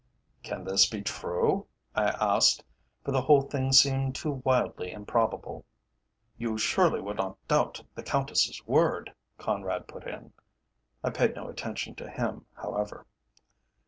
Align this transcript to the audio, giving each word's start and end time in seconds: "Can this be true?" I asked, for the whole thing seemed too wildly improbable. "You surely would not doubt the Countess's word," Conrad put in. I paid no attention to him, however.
"Can 0.41 0.63
this 0.63 0.89
be 0.89 1.03
true?" 1.03 1.67
I 1.93 2.05
asked, 2.19 2.63
for 3.05 3.11
the 3.11 3.21
whole 3.21 3.43
thing 3.43 3.71
seemed 3.71 4.15
too 4.15 4.41
wildly 4.43 4.91
improbable. 4.91 5.63
"You 6.39 6.57
surely 6.57 6.99
would 6.99 7.17
not 7.17 7.37
doubt 7.47 7.83
the 7.93 8.01
Countess's 8.01 8.65
word," 8.65 9.13
Conrad 9.37 9.87
put 9.87 10.07
in. 10.07 10.33
I 11.03 11.11
paid 11.11 11.35
no 11.35 11.49
attention 11.49 11.93
to 11.97 12.09
him, 12.09 12.47
however. 12.55 13.05